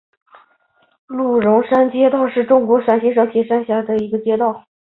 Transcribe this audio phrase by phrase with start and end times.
[1.05, 4.65] 鹿獐山街道是中国湖北省黄石市铁山区下辖的一个街道。